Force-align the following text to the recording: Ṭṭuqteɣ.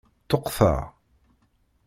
Ṭṭuqteɣ. 0.23 0.81